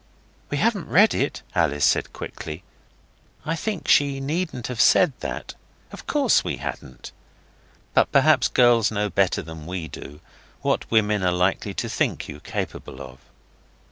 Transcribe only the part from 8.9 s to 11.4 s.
better than we do what women are